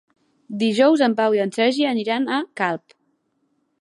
Dijous 0.61 1.03
en 1.07 1.15
Pau 1.19 1.37
i 1.39 1.43
en 1.45 1.53
Sergi 1.57 1.85
aniran 1.91 2.27
a 2.39 2.41
Calp. 2.63 2.97